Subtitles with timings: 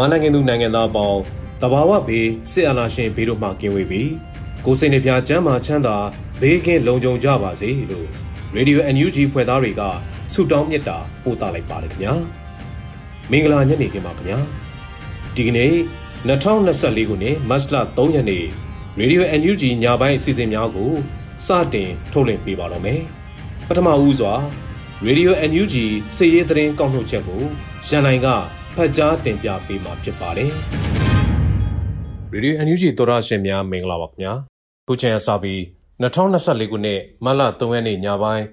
[0.00, 1.20] မြန်မာနိုင်ငံသူနိုင်ငံသားအပေါင်း
[1.60, 4.10] တဘာဝဘေးစစ်အာဏာရှင်ဘေးတို့မှကင်းဝေးပြီး
[4.64, 5.96] ကိုစိတ်နှပြချမ်းသာချမ်းသာ
[6.40, 8.08] ဘေးကင်းလုံခြုံကြပါစေလို့
[8.56, 9.82] Radio NUG ဖွဲ့သားတွေက
[10.32, 12.14] ဆုတောင်းမြတ်တာပို့သလိုက်ပါတယ်ခင်ဗျာ
[13.30, 14.38] မင်္ဂလာညနေခင်းပါခင်ဗျာ
[15.36, 15.72] ဒီကနေ့
[16.28, 18.44] 2024ခုနှစ်မတ်လ3ရက်နေ့
[19.00, 20.92] Radio NUG ညပိုင်းအစီအစဉ်များကို
[21.46, 23.00] စတင်ထုတ်လွှင့်ပေးပါတော့မယ်
[23.68, 24.34] ပထမဦးစွာ
[25.06, 25.74] Radio NUG
[26.16, 27.42] စည်ရေးသတင်းကောက်နှုတ်ချက်ကို
[27.88, 28.28] ရန်နိုင်က
[28.74, 30.50] ဖတ်ကြားတင်ပြပေးမှာဖြစ်ပါတယ်။
[32.32, 34.32] Radio NUG သောရရှင်များမင်္ဂလာပါခင်ဗျာ။
[34.88, 35.60] ခုချိန်အစပြီး
[36.02, 38.44] 2024ခုနှစ်မတ်လ3ရက်နေ့ညပိုင်း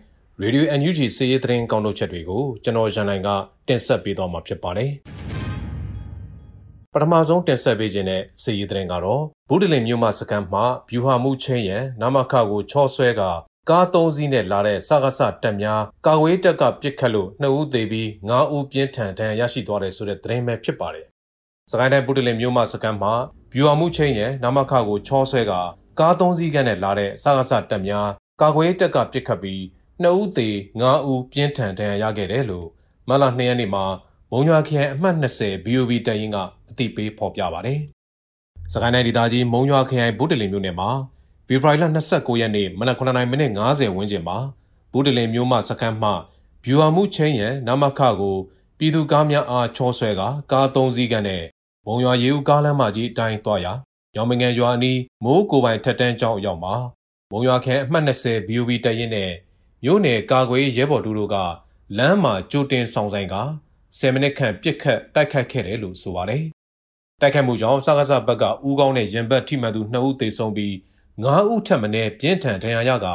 [0.42, 3.30] Radio NUG စည်ရေးသတင်းကောက်နှုတ်ချက်တွေကိုကျွန်တော်ရန်နိုင်က
[3.68, 4.92] တင်ဆက်ပေးသွားမှာဖြစ်ပါတယ်။
[6.94, 13.22] ပထမဆုံးတင်ဆက်ပေးခြင်းတဲ့စည်ရေးသတင်းကတော့ဘူးတလင်မြို့မှစကန်မှဗျူဟာမှုချင်းရန်နာမခကိုချောဆွဲက
[13.70, 21.06] ကား၃စီးနဲ့လာတဲ့စကားဆတက်များကာဝေးတက်ကပြစ်ခတ်လို့နှစ်ဦးသေပြီး၅ဦးပြင်းထန်ဒဏ်ရာရရှိသွားတယ်ဆိုတဲ့သတင်းပဲဖြစ်ပါတယ်။
[21.72, 23.14] စကိုင်းတိုင်းပုတလင်မြို့မှာစကန်မှာ
[23.54, 25.54] ဗျူဟာမှုချင်းရဲ့နာမခကိုချောဆွဲက
[26.00, 28.08] ကား၃စီးကနဲ့လာတဲ့စကားဆတက်များ
[28.42, 29.64] ကာကွယ်တက်ကပြစ်ခတ်ပြီး
[30.02, 30.50] နှစ်ဦးသေ
[30.82, 32.67] ၅ဦးပြင်းထန်ဒဏ်ရာရခဲ့တယ်လို့
[33.10, 33.86] မလ2ရက်နေ့မှာ
[34.32, 36.38] မုံရွာခရိုင်အမှတ်20 BOB တရင်က
[36.70, 37.80] အသိပေးဖော်ပြပါတယ်။
[38.73, 40.89] စကိုင်းတိုင်းဒေသကြီးမုံရွာခရိုင်ဗုဒ္ဓလင်မြို့နယ်မှာ
[41.47, 44.37] ဖေဖော်ဝါရီလ29ရက်နေ့မနက်9:00မိနစ်50ဝန်းကျင်မှာ
[44.91, 46.11] ဘူးတလင်မြို့မှစခန်းမှ
[46.63, 48.37] ဗျူဟာမှုချင်းရန်နမခကို
[48.77, 50.21] ပြည်သူကားများအားချောဆွဲက
[50.52, 51.43] ကား၃စီးကနဲ့
[51.85, 53.73] ဘုံရွာရေဦးကားလမ်းမကြီးအတိုင်းသွားရာ
[54.15, 56.75] ရောင်မငယ်ရွာအနီးမိုးကိုပိုင်ထက်တန်းကျောင်းအရောက်မှာ
[57.31, 59.31] ဘုံရွာခန့်အမှတ်20 BOB တရင်နဲ့
[59.83, 61.35] မြို့နယ်ကာကွယ်ရဲဘော်တူတို့က
[61.97, 63.35] လမ်းမှာကြိုတင်ဆောင်ဆိုင်က
[63.97, 66.43] 10မိနစ်ခန့်ပြစ်ခတ်တိုက်ခတ်ခဲ့တယ်လို့ဆိုပါတယ်။
[67.21, 70.73] တိုက်ခတ်မှုကြောင့်စကားစဘက်ကဦးကောင်းနဲ့ရင်ဘတ်ထိမှန်သူ2ဦးသေဆုံးပြီး
[71.17, 73.08] 9ဦးထပ်မံပြင်းထန်ဒဏ်ရာရက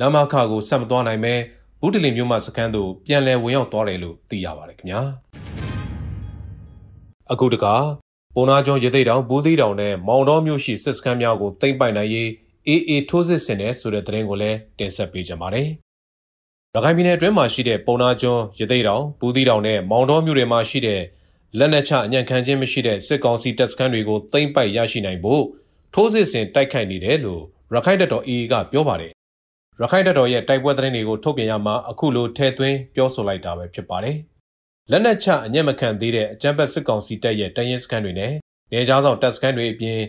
[0.00, 1.34] နာမခကိုဆက်မသွားနိုင်ပဲ
[1.80, 5.02] ဘူးတလင်မြို့မှစခန်းသို့ပြန်လည်ဝင်ရောက်သွားတယ်လို့သိရပါတယ်ခင်ဗျာ
[7.32, 7.66] အခုတက
[8.34, 12.30] ပုံနာကျော်ရေသိတောင်ဘူးသီးတောင်နဲ့မောင်တော်မြို့ရှိစစ်စခန်းများကိုသိမ်းပိုက်နိုင်ရေး
[12.66, 15.68] အေးအေးထိုးစစ်ဆင်တဲ့ဆိုတဲ့သတင်းကိုလည်းတင်ဆက်ပေးကြပါမယ်
[16.74, 21.02] ရခိုင်ပြည်နယ်အတွင်းမှာရှိတဲ့ပုံနာကျွန်းရသိတောင်ဘူးသီးတောင်နဲ့မောင်တော်မြို့တွေမှာရှိတဲ့
[21.58, 25.44] လက်နက်ချအညံ့ခံခြင်းမရှိတဲ့စစ်ကောင်စီတပ်စခန်းတွေကိုသိမ်းပိုက်ရရှိနိုင်ဖို့
[25.96, 27.42] ထိုးစစ်ဆင်တိုက်ခိုက်နေတယ်လို့
[27.74, 29.12] ရခိုင်တပ်တော် AA ကပြောပါတယ်။
[29.80, 34.16] ရခိုင်တပ်တော်ရဲ့တိုက်ပွဲသတင်းတွေကိုထုတ်ပြန်ရမှာအခုလိုထဲသွင်းပြောဆိုလိုက်တာပဲဖြစ်ပါတယ်။
[34.90, 38.32] လက်နက်ချအညံ့မခံသေးတဲ့အကြမ်းဖက်စစ်ကောင်စီတပ်ရဲ့တရင်စခန်းတွေနဲ့
[38.72, 40.00] နေကြားဆောင်တပ်စခန်းတွေအပြင်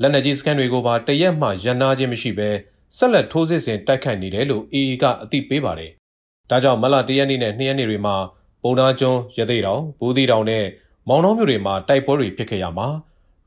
[0.00, 2.50] လက်နက်ကြီးစခန်းတွေကိုပါတရက်မှရန်နာခြင်းမရှိဘဲ
[2.96, 5.90] ဆက်လက်ထိုးစစ်ဆင်တိုက်ခိုက်နေတယ်လို့ AA ကအသိပေးပါတယ်။
[6.50, 8.16] ဒါကြောင့်မလ၁ရက်နေ့နဲ့၂ရက်နေ့တွေမှာ
[8.62, 10.64] ပုံနာကျွန်းရသေးတောင်ဘူးသီးတောင်နဲ့
[11.08, 12.88] မောင်နှောမြို့တွေမှာတိုက်ပွဲတွေဖြစ်ခဲ့ရမှာ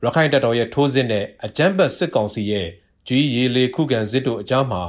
[0.04, 2.68] ရခိုင်တပ်တော်ရဲ့ထိုးစစ်နဲ့အကြမ်းဖက်စစ်ကောင်စီရဲ့
[3.08, 4.82] ကြီးရေလေခုခံစစ်တို့အကြားမှာ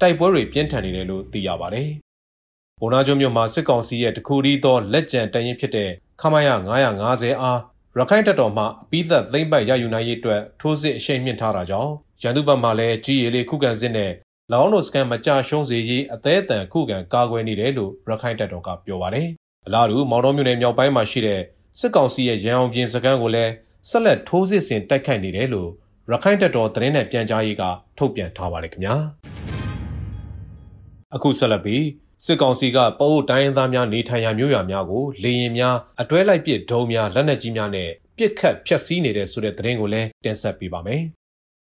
[0.00, 1.88] တိုက်ပွဲတွေပြင်းထန်နေတယ်လို့သိရပါတယ်။
[2.80, 5.90] ဘုံနာကျွန်းမြို့မှာစစ်ကောင်စီရဲ့တခုတည်းသောလက်ကျန်တရင်ဖြစ်တဲ့
[6.20, 6.48] ခမရ
[6.94, 7.60] 950အား
[7.98, 14.12] ရခိုင်တပ်တော်မှအပိသက်သိမ့်ပတ်ရယူနိုင်ရေးအတွက်ထိုးစစ်အရှိန်မြင့်ထားတာကြောင့်ရန်သူဘက်မှလည်းကြီးရေလေခုခံစစ်နဲ့
[14.52, 19.28] လောင်းတို့စကန်မကြရှုံးစေရေးအသေးအတန်ခုခံကာကွယ်နေတယ်လို့ရခိုင်တပ်တော်ကပြောပါတယ်။
[19.66, 21.40] အလားတူမောင်တော်မြို့နယ်မြောက်ပိုင်းမှာရှိတဲ့
[21.78, 23.52] စစ်ကောင်စီရဲ့ရန်အောင်ပြင်စကန်ကိုလည်း
[23.90, 25.70] ဆက်လက်ထိုးစစ်ဆင်တိုက်ခိုက်နေတယ်လို့
[26.10, 27.62] ရခိုင်တပ်တော်သတင်းနဲ့ပြန်ကြားရေးက
[27.98, 28.94] ထုတ်ပြန်ထားပါတယ်ခင်ဗျာ
[31.14, 31.84] အခုဆက်လက်ပြီး
[32.24, 41.02] စစ်ကောင်စီကပအိုးတိုင်းရင်းသားများနေထိုင်ရာမြို့ရွာများကိုလေရင်များအတွဲလိုက်ပစ်ဒုံများလက်နက်ကြီးများနဲ့ပစ်ခတ်ဖျက်ဆီးနေတဲ့ဆိုတဲ့သတင်းကိုလည်းတင်ဆက်ပေးပါမယ်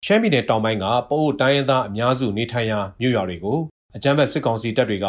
[0.05, 3.59] ရှမ်းပြည်နယ်တောင်ပိုင်းကပအိုးတိုင်းရင်းသားအများစုနေထိုင်ရာမြို့ရွာတွေကို
[3.95, 5.07] အကြမ်းဖက်စစ်ကောင်စီတပ်တွေက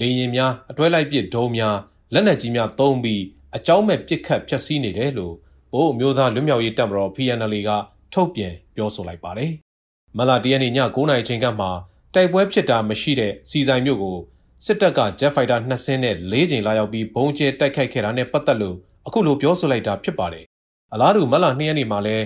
[0.00, 1.76] လေရင်များအတွဲလိုက်ပစ်ဒုံများ
[2.12, 3.22] လက်နက်ကြီးများသုံးပြီး
[3.56, 5.34] အကြောင်းမဲ့ပစ်ခတ်ဖျက်ဆီးနေတယ်လို့
[5.74, 7.70] ဘိုးအမျိုးသားလွတ်မြောက်ရေးတပ်မတော် PNL က
[8.12, 9.52] ထုတ်ပြန်ပြောဆိုလိုက်ပါတယ်။
[10.16, 11.66] မလတရနေ့ည9:00နာရီချိန်ကမှ
[12.14, 14.18] တိုက်ပွဲဖြစ်တာမရှိတဲ့စီဆိုင်မြို့ကို
[14.64, 18.76] စစ်တပ်က Jet Fighter 2စင်းနဲ့၄ကြိမ်လာရောက်ပြီးဘုံကျဲတိုက်ခိုက်ခဲ့တာနဲ့ပတ်သက်လို့
[19.06, 20.44] အခုလိုပြောဆိုလိုက်တာဖြစ်ပါတယ်။
[20.92, 22.16] အလားတူမလ2ရက်နေ့မှာလဲ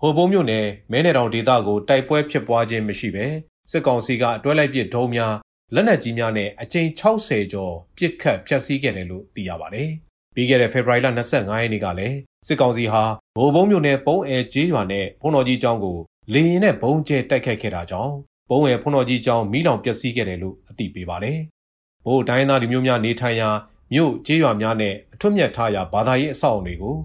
[0.00, 3.26] ဟိုဘုံမြို့နယ်မဲနယ်တောင်ဒေသကိုတိုက်ပွဲဖြစ်ပွားခြင်းမရှိဘဲ
[3.70, 5.34] စစ်ကောင်စီကအတွဲလိုက်ပစ်ဒုံးများ
[5.74, 9.90] လက်နက်ကြီးများနဲ့အကြိမ်60ကျော်ပစ်ခတ်ဖျက်ဆီးခဲ့တယ်လို့သိရပါတယ်။
[10.36, 12.16] ပြီးခဲ့တဲ့ဖေဖော်ဝါရီလ25ရက်နေ့ကလည်း
[12.46, 13.02] စစ်ကောင်စီဟာ
[13.36, 15.98] ဘိုးဘုံမြို့နယ်ပုံးအဲကျေးရွာနဲ့ဘုံတော်ကြီးကျောင်းကို
[16.32, 18.14] လေရင်နဲ့ဘုံကျဲတိုက်ခိုက်ခဲ့တာကြောင့်
[18.50, 21.38] ဘုံအဲဘုံတော်ကြီးကျောင်းမိလောင်ပျက်စီးခဲ့တယ်လို့အသိပေးပါတယ်။
[22.06, 23.48] ဘိုးတိုင်းသားလူမျိုးများနေထိုင်ရာ
[23.92, 26.96] မြို့ကျေးရွာများနဲ့အထွတ်မြတ်ထားရာဘာသာရေးအဆောက်အုံတွေကို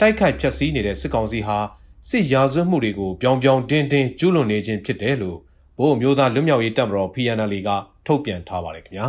[0.00, 1.58] တိုက်ခိုက်ဖျက်ဆီးနေတဲ့စစ်ကောင်စီဟာ
[2.08, 5.38] စစ်ရာဇဝတ်မှုတွေကိုပြောင်ပြောင်တင်းတင်းကျူးလွန်နေခြင်းဖြစ်တယ်လို့
[5.78, 7.70] ဘိုးမျိုးသားလွတ်မြောက်ရေးတပ်မတော် PNL က
[8.06, 9.08] ထုတ်ပြန်ထားပါတယ်ခင်ဗျာ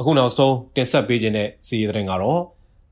[0.00, 2.42] အခုနောက်ဆုံးတင်ဆက်ပေးခြင်းတဲ့စီးရီးသတင်းကတော့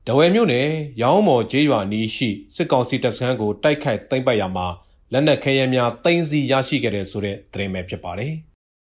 [0.07, 0.67] ဒဝဲမြို့နယ်
[1.01, 4.67] ရောင်းမော်ကျေးရွာနီးရှိစစ်ကောင်စီတပ်စခန်းကိုတိုက်ခိုက်သိမ်းပိုက်ရမှာ
[5.13, 8.33] လက်နက်ခဲယမ်းများသိမ်းဆည်းရရှိခဲ့တဲ့ဆိုတဲ့သတင်းပဲဖြစ်ပါတယ်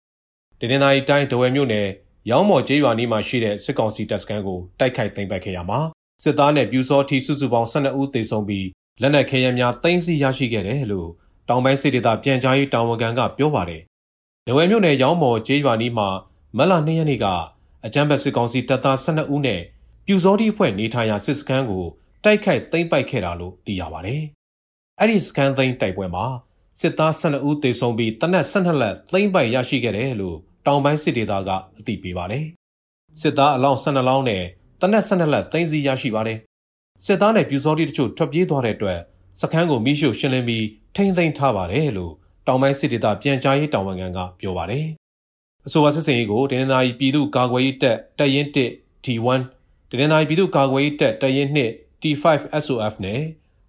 [0.59, 1.87] ။တင်းနေတိုင်းတိုင်းဒဝဲမြို့နယ်
[2.31, 5.79] ရောင်းမော်ကျေးရွာနီးမှာရှိတဲ့စစ်ကောင်စီတပ်စခန်းကိုတိုက်ခိုက်သိမ်းပိုက်ခဲ့ရမှာ
[6.23, 8.67] စစ်သားနဲ့ပြူစောထီစုစုပေါင်း12ဦးသေဆုံးပြီး
[9.01, 11.09] လက်နက်ခဲယမ်းများသိမ်းဆည်းရရှိခဲ့တယ်လို့
[11.49, 13.81] တောင်ပိုင်းစစ်ဒေသပြန်ကြားရေးတာဝန်ခံကပြောပါတယ်။
[14.47, 16.07] ဒဝဲမြို့နယ်ရောင်းမော်ကျေးရွာနီးမှာ
[16.57, 17.27] မလ2ရက်နေ့က
[17.85, 19.61] အကြမ်းဖက်စစ်ကောင်စီတပ်သား12ဦးနဲ့
[20.05, 21.85] ပြူစောတိအဖွဲ့နေထိုင်ရာစစ်စခန်းကို
[22.23, 24.21] တိုက်ခိုက်သိမ်းပိုက်ခဲ့တာလို့သိရပါတယ်။
[24.99, 26.25] အဲ့ဒီစခန်းသိမ်းတိုက်ပွဲမှာ
[26.79, 32.45] စစ်သား12ဦးသေဆုံးပြီးတနက်12လက်သိမ်းပိုက်ရရှိခဲ့တယ်လို့တောင်ပိုင်းစစ်ဒေသကအသိပေးပါတယ်။
[33.21, 34.43] စစ်သားအလောင်း12လောင်းနဲ့
[34.81, 36.37] တနက်12လက်သိမ်းဆည်းရရှိပါတယ်။
[37.05, 38.99] စစ်သားနဲ့ပြူစောတိတချို့ထွက်ပြေးသွားတဲ့အတွက်
[39.41, 40.65] စခန်းကိုမိရှုရှင်းလင်းပြီး
[40.95, 42.13] ထိမ့်သိမ်းထားပါတယ်လို့
[42.47, 44.85] တောင်ပိုင်းစစ်ဒေသပြန်ကြားရေးတာဝန်ခံကပြောပါတယ်။
[45.67, 49.41] အဆိုပါစစ်စင်ရေးကိုတင်းနာရီပြည်သူ့ကာကွယ်ရေးတပ်တပ်ရင်း1 T1
[49.89, 52.23] တင်းနာရီပြည်သူ့ကာကွယ်ရေးတပ်တပ်ရင်း2 T5
[52.63, 53.21] SOF နဲ့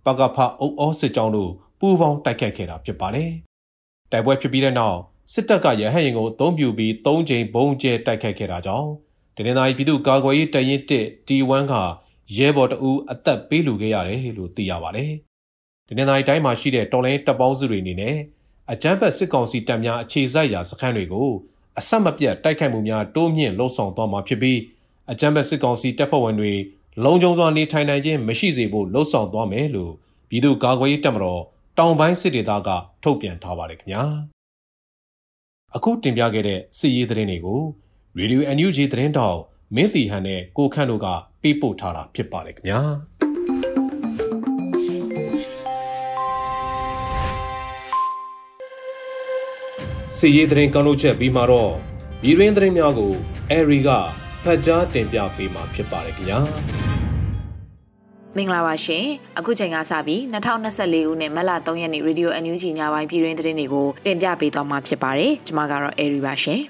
[0.04, 3.30] ပကဖအုပ်အောစစ်ကြောင်းတို့ပူးပေါင်းတိုက်ခတ်ခဲ့တာဖြစ်ပါတယ်။
[4.12, 4.98] တိုက်ပွဲဖြစ်ပြီးတဲ့နောက်
[5.32, 8.90] စစ်တပ်ကရဟတ်ရင်ကိုအုံပြူပြီး၃ချိန်ဘုံကျဲတိုက်ခတ်ခဲ့တာကြောင့်
[9.36, 11.74] တင်းနာရီပြည်သူ့ကာကွယ်ရေးတပ်ရင်း1 T1 က
[12.36, 15.12] ရဲဘော်တအူးအသက်ပေးလူခဲ့ရတယ်လို့သိရပါတယ်။
[15.88, 18.16] ဒနင်္သာရီတိုင်းမှာရှိတဲ့တော်လိုင်းတပ်ပေါင်းစုတွေအနေနဲ့
[18.72, 21.30] အကြမ်းဖက်စစ်ကောင်စီတပ်များအခြေစိုက်ရာစခန်းတွေကို
[21.78, 24.58] အဆက်မပြတ်တိုက်ခိုက်မှုများတိုးမြင့်လှုံ့ဆော်သွားမှာဖြစ်ပြီး
[25.12, 26.52] အကြမ်းဖက်စစ်ကောင်စီတပ်ဖွဲ့ဝင်တွေ
[27.04, 29.92] လုံခြုံစွာနေထိုင်နိုင်ခြင်းမရှိစေဖို့လှုံ့ဆော်သွားမယ်လို့
[30.28, 31.42] ပြည်သူ့ကာကွယ်ရေးတပ်မတော်
[31.78, 32.68] တောင်ပိုင်းစစ်ဒေသက
[33.02, 34.02] ထုတ်ပြန်ထားပါတယ်ခင်ဗျာ
[35.74, 37.60] အခုတင်ပြခဲ့တဲ့စစ်ရေးသတင်းတွေကို
[38.18, 39.38] Radio NUG သတင်းတောက်
[39.74, 41.06] မင်းစီဟန်နဲ့ကိုခန့်တို့က
[41.42, 42.80] ပေးပို့ထားတာဖြစ်ပါတယ်ခင်ဗျာ
[50.18, 51.72] စီရေးသတင်းကောင်းလို့ချက်ပြီးမှတော့
[52.22, 53.12] ပြည်ရင်းသတင်းများကို
[53.50, 53.90] အဲရီက
[54.44, 56.40] ဖတ်ကြားတင်ပြပေးမှာဖြစ်ပါတယ်ခင်ဗျာ
[58.36, 59.04] မင်္ဂလာပါရှင်
[59.38, 66.60] အခုချိန်ကစပြီး2024ခုနှစ်မတ်လ3ရက်နေ့ Radio NUG ညပိုင်းပြည်ရင်းသတင်းတွေကိုတင်ပြပေးသွားမှာဖြစ်ပါတယ်ကျွန်မကတော့အဲရီပါရှင်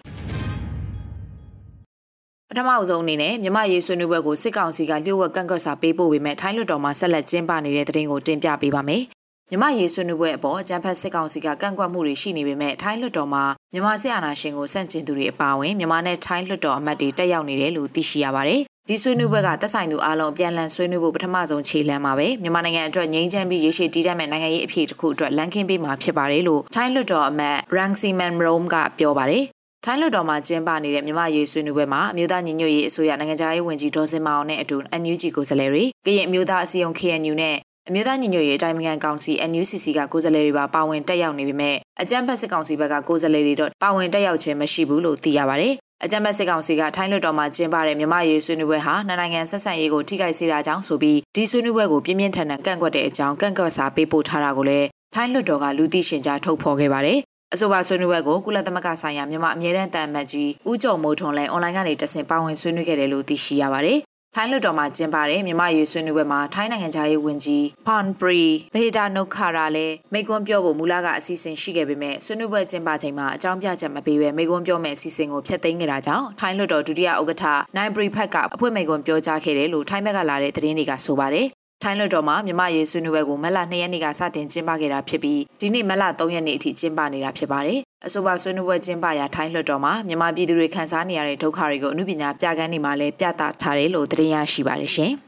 [2.49, 9.04] ပထမအဆုံးအနေနဲ့မြမရေးဆွေးနွေးပွဲကိုစစ်ကောင်စီကလျှို့ဝှက်ကန့်ကွက်စာပေးပို့ပေမဲ့ထိုင်းလွှတ်တော်မှာဆက်လက်ကျင်းပနေတဲ့သတင်းကိုတင်ပြပေးပါမယ်
[9.50, 29.44] မြမရေးဆွေးနွေးပွဲအပေါ်အကြံဖတ်စစ်ကောင်စီကကန့်ကွက်မှုတွေရှိနေပေမဲ့ထိုင်းလွှတ်တော်မှာမြမစစ်အာဏာရှင်ကိုဆန့်ကျင်သူတွေအပါအဝင်မြမနဲ့ထိုင်းလွှတ်တော်အမတ်တွေတက်ရောက်နေတယ်လို့သိရှိရပါတယ်။ဒီဆွေးနွေးပွဲကတက်ဆိုင်သူအားလုံးပြန်လည်ဆွေးနွေးဖို့ပထမဆုံးခြေလှမ်းပါပဲမြန်မာနိုင်ငံအတွက်ငြိမ်းချမ်းပြီးရရှိတည်တတ်မဲ့နိုင်ငံရေးအဖြစ်တစ်ခုအတွက်လမ်းခင်းပေးမှာဖြစ်ပါတယ်လို့ထိုင်းလွှတ်တော်အမတ် Rangsiman Rome ကပြောပါတယ်။
[29.84, 37.56] ထိုင်းလွှတ်တော်မှာကျင်းပနေတဲ့မြမရေးဆွေးနွေးပွဲမှာအမျိုးသားညီညွတ်ရေးအစိုးရနိုင်ငံခြားရေးဝန်ကြီးဒေါ်စင်မောင်နဲ့အတူ NUG ကိုယ်စားလှယ်တွေကရင်အမျိုးသားအစည်းအရုံး KNU နဲ့
[37.88, 45.75] အမျိုးသားညီညွတ်ရေးအတိုင်းအမြန်ကောင်စီ NUCC ကကိုယ်စားလှယ်တွေပါပါဝင်တက်ရောက်နေပေမဲ့အကြမ်းဖက်စစ်ကောင်စီဘက်ကကိုယ်စားလှယ်တွေတော့ပါဝင်တက်ရောက်ခြင်းမရှိဘူးလို့သိရပါတယ်။
[46.05, 57.19] အကြမ်းဖက်စစ်ကောင်စီကထိုင်းလွှတ်တော်မှာကျင်းပတဲ့မြမရေးဆွေးနွေးပွဲဟာနိုင်ငံဆက်ဆံရေးကိုထိခိုက်စေတာကြောင့်ဆိုပြီးဒီဆွေးနွေးပွဲကိုပြင်းပြင်းထန်ထန်ကန့်ကွက်တဲ့အကြောင်းကန့်ကွက်စာပေးပို့ထားတာကိုလည်းထိုင်းလွှတ်တော်ကလူသိရှင်ကြားထုတ်ဖော်ခဲ့ပါတယ်။
[57.55, 63.99] အဆိုပါဆွေးနွေးပွဲကိုကုလသမဂ္ဂဆိုင်ရာမြန်မာအမြဲတမ်းတန်အမတ်ကြီးဦးကျော်မိုးထွန်းလည်းအွန်လိုင်းကနေတဆင့်ပါဝင်ဆွေးနွေးခဲ့တယ်လို့သိရှိရပါတယ်
[64.38, 77.45] ထိုင်းလွှတ်တော်မှာကျင်းပတဲ့မြမရေးဆွေးနွေးပွဲမှာထိုင်းနိုင်ငံသားရေးဝန်ကြီးဖန်ပရီဗေဒါနုခါရာလည်းမိကွန်းပြောဖို့မူလကအစီအစဉ်ရှိခဲ့ပေမဲ့ဆွေးနွေးပွဲကျင်းပချိန်မှာအကြောင်းပြချက်မပေးဘဲမိကွန်းပြောမဲ့အစီအစဉ်ကိုဖျက်သိမ်းခဲ့တာကြောင့်ထိုင်းလွှတ်တော်ဒုတိယဥက္ကဋ္ဌ
[77.76, 81.47] နိုင်ပရီဖက်ကအဖွင့်မိကွန်းပြောကြားခဲ့တယ်လို့ထိုင်းဘက်ကလာတဲ့သတင်းတွေကဆိုပါတယ်
[81.83, 95.12] ထိုင်းလွှတ်တော်မှာမြမရေးဆွေးနွေးပွဲကိုမလ2ရက်နေ့ကစတင်ကျင်းပခဲ့တာဖြစ်ပြီးဒီနေ့မလ3ရက်နေ့အထိကျင်းပနေတာဖြစ်ပါတယ်။အဆိုပါဆွေးနွေးပွဲကျင်းပရာထိုင်းလွှတ်တော်မှာမြမပြည်သူတွေခံစားနေရတဲ့ဒုက္ခတွေကိုအမှုပညာပြကန်းနေမှာလည်းပြသထားတယ်လို့သတင်းရရှိပါတယ်ရှင်။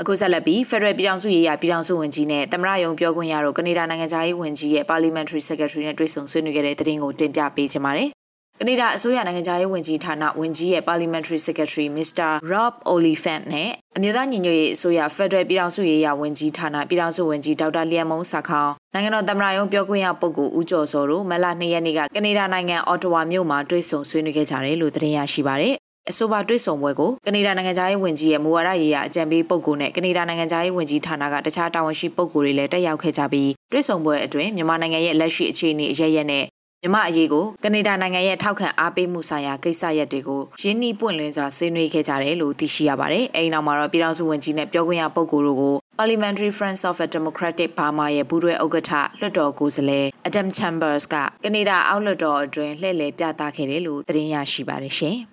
[0.00, 8.10] အခုဆက်လက်ပြီး Federal ပြည်ထောင်စုရေးရာပြည်ထောင်စုဝန်ကြီးနဲ့သမရယုံပြောခွင့်ရတို့ကနေဒါနိုင်ငံသားရေးဝန်ကြီးရဲ့ Parliamentary Secretary နဲ့တွေ့ဆုံဆွေးနွေးခဲ့တဲ့သတင်းကိုတင်ပြပေးချင်ပါတယ်။
[8.62, 12.28] ကနေဒါအစိုးရနိုင်ငံခြားရေးဝန်ကြီးဌာနဝန်ကြီးရဲ့ Parliamentary Secretary Mr.
[12.52, 25.74] Rob Oliphant နဲ့အမျိုးသားညီညွတ်ရေးအစိုးရ Federal ပြည်ထောင်စုရေးရာဝန်ကြီးဌာနပြည်ထောင်စုဝန်ကြီးဒေါက်တာလျံမုံစာခေါင်နိုင်ငံတော်သမ္မတရုံးပြောခွင့်ရပုဂ္ဂိုလ်ဦးကျော်စောတို့မလ2ရက်နေ့ကကနေဒါနိုင်ငံအော်တဝါမြို့မှာတွေ့ဆုံဆွေးနွေးခဲ့ကြတယ်လို့သတင်းရရှိပါတယ်
[26.10, 36.44] အဆိုပါတွေ့ဆုံပွဲကိုကနေဒါနိုင်ငံသားရေးဝန်ကြီးရဲ့မူဝါဒရေးရာအကြံပေးပုဂ္ဂိုလ်နဲ့ကနေဒါနိုင်ငံသားရေးဝန်ကြီးဌာနကတခြားတာဝန်ရှိပုဂ္ဂိုလ်တွေလည်းတက်ရောက်ခဲ့ကြပြီးတွေ့ဆုံပွဲအတွင်းမြန်မာနိုင်ငံရဲ့လက်ရှိအခြေအနေအရရက်နဲ့
[36.84, 55.16] မြမအရေးကိုကနေဒါနိုင်ငံရဲ့ထောက်ခံအားပေးမှုဆိုင်ရာကိစ္စရပ်တွေကိုရင်းနှီးပွင့်လင်းစွာဆွေးနွေးခဲ့ကြတယ်လို့သိရှိရပါတယ်။အဲဒီနောက်မှာတော့ပြည်ထောင်စုဝန်ကြီးနဲ့ပြောခွင့်ရပုဂ္ဂိုလ်တို့ကို Parliamentary Friends of a Democratic Burma ရဲ့ပူးတွဲဥက္ကဋ္ဌလွှတ်တော်ကိုယ်စားလှယ် Adam Chambers ကကနေဒါအောက်လွှတ်တော်အတွင်းလှည့်လည်ပြသခဲ့တယ်လို့သတင်းရရှိပါတယ်ရှင်။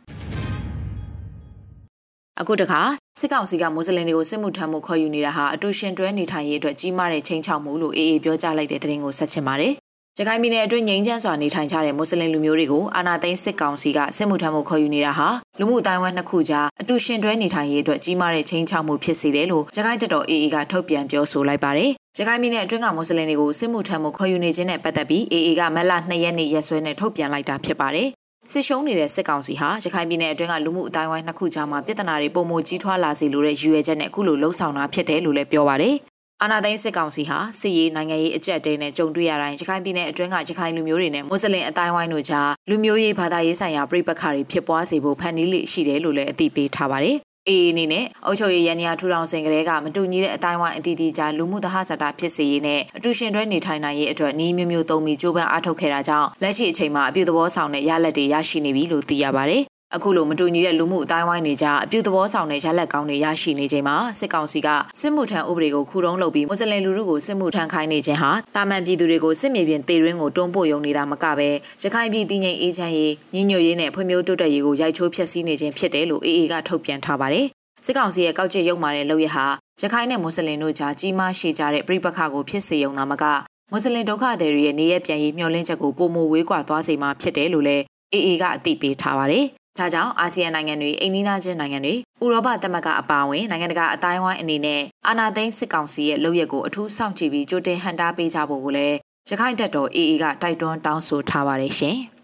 [2.39, 2.81] အခုတခါ
[3.19, 9.75] စစ်ကောင်စီကမွတ်စလင်တွေကိုစစ်မှုထမ်းမှုခေါ်ယူနေတာဟာအတူရှင်တွဲနေထိုင်ရေးအတွက်ကြီးမားတဲ့ချိန်ချောက်မှုလို့အေးအေးပြောကြားလိုက်တဲ့သတင်းကိုဆက်ချင်ပါတယ်။
[10.19, 15.27] ရခိုင်ပြည်နယ်အတွင်းငြိမ်းချမ်းစွာနေထိုင်ကြတဲ့မွတ်စလင်လူမျိုးတွေကိုအာဏာသိမ်းစစ်ကောင်စီကစစ်မှုထမ်းမှုခေါ်ယူနေတာဟာ
[15.59, 28.09] လူမှုအတိုင်းအဝန်းနှစ်ခုကြားအတူရှင်တွဲနေထိုင်ရေးအတွက်ကြီးမားတဲ့ချိန်ချောက်မှုဖြစ်စေတယ်လို့ရခိုင်တပ်တော်အေးအေးကထုတ်ပြန်ပြောဆိုလိုက်ပါတယ်။ရခိုင်ပြည်နယ်အတွင်းကမွတ်စလင်တွေကိုစစ်မှုထမ်းမှုခေါ်ယူနေခြင်းနဲ့ပတ်သက်ပြီးအေးအေးကမက်လ2ရက်နေ့ရက်စွဲနဲ့ထုတ်ပြန်လိုက်တာဖြစ်ပါတယ်
[28.51, 35.95] စစ်ရှုံးနေတဲ့စစ်ကောင်စီဟာရခိုင်ပြည်နယ်အတွင်းကလူမှုအတိုင်းဝိုင်းနှစ်ခုကြားမှာပြည်ထနာတွေပုံမကြီးထွားလာစေလိုတဲ့ရည်ရွယ်ချက်နဲ့အခုလိုလှုံ့ဆော်တာဖြစ်တယ်လို့လည်းပြောပါတယ်။
[36.43, 47.17] အာနာသိန်းစစ်ကောင်စီဟာစစ်ရေးနိုင်ငံရေးအကြက်တဲနဲ့ကြုံတွေ့ရတိုင်းရခိုင်ပြည်နယ်အတွင်းကရခိုင်လူမျိုးတွေနဲ့မွတ်စလင်အတိုင်းဝိုင်းတို့ကြားလူမျိုးရေးဘာသာရေးဆိုင်ရာပြိပခါတွေဖြစ်ပွားစေဖို့ဖန်တီးလိရှိတယ်လို့လည်းအသိပေးထားပါတယ်
[47.47, 59.63] အေးအနေနဲ့အုပ်ချုပ်ရေးရန်ရာထူထောင်စဉ်ကလေးကမတူညီတဲ့အတိုင်းဝိုင်းအတီးတီးကြားလူမှုသဟဇာတာဖြစ်စေရေးနဲ့အတူရှင်တွဲနေထိုင်နိုင်ရေးအတွက်နှီးမျိုးမျိုးသုံးပြီးကြိုးပမ်းအားထုတ်ခဲ့တာကြောင့်လက်ရှိအချိန်မှာအပြုသဘောဆောင်တဲ့ရလဒ်တွေရရှိနေပြီလို့သိရပါတယ်
[59.95, 64.67] အခုလိုမတူညီတဲ့လူမှုအတိုင်းဝိုင်းတွေကြားအပြုသဘောဆောင်တဲ့ရလက်ကောင်းတွေရရှိနေချိန်မှာစစ်ကောင်စီက
[64.99, 71.49] စစ်မှုထမ်းဥပဒေကိုခုတုံးလုပ်ပြီးမွတ်စလင်လူထုကိုစစ်မှုထမ်းခိုင်းနေခြင်းဟာတာမန်ပြည်သူတွေကိုစစ်မြေပြင်တေရင်းကိုတွန်းပို့ယုံနေတာမကပဲ
[71.83, 77.45] ရခိုင်ပြည်တည်ငြိမ်အေးချမ်းရေးညီညွတ်ရေးနဲ့ဖွံ့ဖြိုးတိုးတက်ရေးကိုရိုက်ချိုးဖျက်ဆီးနေခြင်းဖြစ်တယ်လို့အေအေကထုတ်ပြန်ထားပါတယ်
[77.85, 79.45] စစ်ကောင်စီရဲ့ကောက်ချက်ရုပ်မာတဲ့လုပ်ရဟာ
[79.81, 83.23] ရခိုင်နဲ့မွတ်စလင်တို့ကြားကြီးမားရှည်ကြတဲ့ပြိပခါကိုဖြစ်စေုံသာမက
[83.71, 89.45] မွတ်စလင်ဒုက္ခသည်တွေရဲ့နေရပြန်ရေးမျှော်လင့်ချက်ကိုပုံမဝေးကွာသွားစေမှာဖြစ်တယ်လို့လည်းအေအေကအသိပေးထားပါတယ်။
[89.79, 98.97] ။ဒါကြောင့်အာဆီယံနိုင်ငံတွေအိမ်နီးချင်းနိုင်ငံတွေဥရောပသမဂ္ဂအပါအဝင်နိုင်ငံတကာအတိုင်းအဝိုင်းအနေနဲ့အာဏာသိမ်းစစ်ကောင်စီရဲ့လုပ်ရက်ကိုအထူးစောင့်ကြည့်ပြီးကြိုတင်ဟန်တားပေးကြဖို့ကိုလည်း
[99.29, 101.97] ရခိုင်တပ်တော် AA ကတိုက်တွန်းတောင်းဆိုထားပါတယ်ရှင်။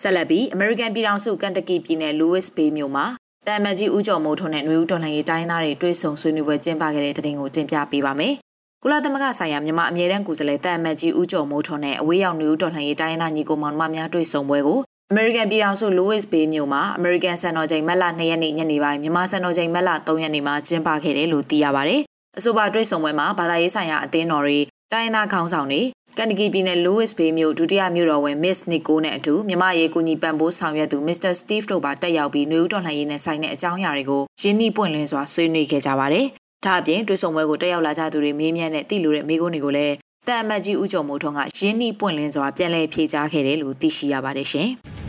[0.00, 3.06] ဆက်လက်ပြီးအမေရိကန်ပြည်ထောင်စုကန်တကီပြည်နယ်လူးဝစ်ဘေးမြို့မှာ
[3.46, 8.34] တာမန်ကြီးဦးကျော်မိုးထွန်းနဲ့နှွေဦးတော်လှန်ရေးတိုင်းသားတွေတွေ့ဆုံဆွေးနွေးပွဲကျင်းပခဲ့တဲ့တဲ့တင်ကိုတင်ပြပေးပါမယ်။
[8.82, 14.80] ကုလသမဂ္ဂဆိုင်ရာမြန်မာအမြဲတမ်းကိုယ်စားလှယ်တာမန်ကြီးဦးကျော်မိုးထွန်းနဲ့အဝေးရောက်နှွေဦးတော်လှန်ရေးတိုင်းသားညီကိုမောင်နှမများတွေ့ဆုံပွဲကို
[15.14, 21.96] အမေရိကန်ပြည်ထောင်စုလူးဝစ်ဘေးမြို့မှာအမေရိကန်စံတော်ချိန်မက်လ2ရက်နေ့ညနေပိုင်းမြန်မာစံတော်ချိန်မက်လ3ရက်နေ့မှာကျင်းပခဲ့တယ်လို့သိရပါဗျ။
[22.38, 24.58] အဆိုပါတွေ့ဆုံပွဲမှာဘာသာရေးဆိုင်ရာအသင်းတော်တွေ
[24.92, 25.82] တိုင်းသားခေါင်းဆောင်တွေ
[26.18, 31.32] ကန်တကီပြည်နယ်လူးဝစ်ဘေးမြို့ဒုတိယမြို့တော်ဝင် Miss Nico နဲ့အတူမြမရေးကူညီပံ့ပိုးဆောင်ရွက်သူ Mr.
[31.40, 36.26] Steve တို့ပါတက်ရောက်ပြီးနှွေဦးတော်လှန်ရေးနဲ့ဆိုင်တဲ့အကြောင်းအရာတွေကိုရင်းနှီးပွင့်လင်းစွာဆွေးနွေးခဲ့ကြပါတယ်။
[36.64, 39.94] ဒါအပြင်တွေ့ဆုံပွဲကိုတက်ရောက်လာကြသူတွေမေးမြန်းတဲ့တိလူတဲ့မိကုန်းတွေကိုလည်း
[40.28, 44.70] တန်အမတ်ကြီးဦးကျော်မိုးထွန်းကရင်းနှီးပွင့်လင်းစွာပြန်လည်ဖြေကြားခဲ့တယ်လို့သိရှိရပါတယ်ရှင်။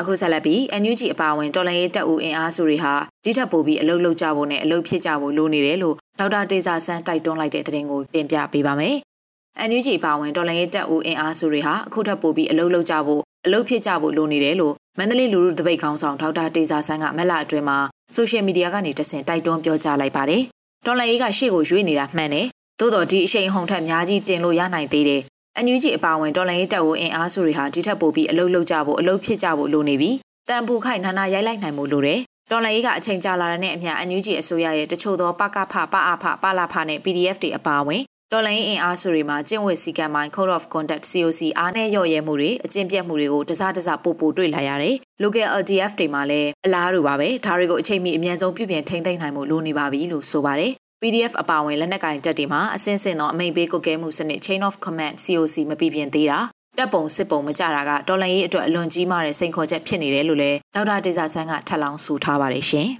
[0.00, 8.96] အခုဆက်လက်ပြီး NUG အပါအဝင်တော်လှန်ရေးတပ်ဦးအင်အားစုတွေဟာတိထပ်ပို့ပြီးအလုပ်လုပ်ကြဖို့နဲ့အလုပ်ဖြစ်ကြဖို့လိုနေတယ်လို့ဒေါက်တာတေဇာဆန်းတိုက်တွန်းလိုက်တဲ့သတင်းကိုတင်ပြပေးပါမယ်။
[9.68, 17.78] NUG ပါဝင်တော်လှန်ရေးတပ်ဦးအင်အားစုတွေဟာအခုထပ်ပို့ပြီးအလုပ်လုပ်ကြဖို့အလုပ်ဖြစ်ကြဖို့လိုနေတယ်လို့မန္တလေးလူလူတပိတ်ခေါင်းဆောင်ဒေါက်တာတေဇာဆန်းကမက်လာအတွင်းမှာ
[18.14, 20.42] ဆိုရှယ်မီဒီယာကနေတဆင့်တိုက်တွန်းပြောကြားလိုက်ပါတယ်။
[20.86, 22.46] တော်လှန်ရေးကရှေ့ကိုရွေ့နေတာမှန်တယ်။
[22.80, 25.22] သို့တော်ဒီအရှိန်ဟုန်ထက်များကြီးတင်လို့ရနိုင်သေးတယ်။
[25.64, 30.10] NUG အပါဝင်တော်လှန်ရေးတပ်ဦးအင်အားစုတွေဟာဒီထက်ပိုပြီးအလုပ်လုပ်ကြဖို့အလုပ်ဖြစ်ကြဖို့လိုနေပြီ။
[30.48, 32.20] တန်ပူခိုင်နာနာရိုက်လိုက်နိုင်မှုလိုတယ်
[32.50, 50.72] တော်လိုင်းကအချိန်ကြာလာတဲ့အမျှအန်ယူဂျီအစိုးရရဲ့တချို့သောပကဖပအဖပလာဖနဲ့ PDF တွေအပါအဝင်တော်လိုင်းအင်အားစုတွေမှာကျင့်ဝတ်စည်းကမ်းပိုင်း Code of Conduct COC အားနဲ့ရော့ရဲမှုတွေအကျင့်ပြတ်မှုတွေကိုတစားတစားပို့ပို့တွေ့လာရတယ်။ Local LDF တွေမှာလည်းအလားတူပါပဲ။ဒါတွေကိုအချိန်မီအမြန်ဆုံးပြုပြင်ထိန်းသိမ်းနိုင်မှုလိုနေပါပြီလို့ဆိုပါတယ်။
[51.02, 56.38] PDF အပါအဝင်လက်နက်ကင်တပ်တွေမှာအစင်းစင်သောအမိန့်ပေးကုတ်ကဲမှုစနစ် Chain of Command COC မပြပြင်းသေးတာ
[56.78, 62.88] တပ်ပုံစစ်ပုံမကြတာကတော်လန်ရေးအတွက်အလွန်ကြီးမားတဲ့စိန်ခေါ်ချက်ဖြစ်နေတယ်လို့လည်းဒေါက်တာဒေဇာဆန်းကထပ်လောင်းဆိုထားပါတယ်ရှင်။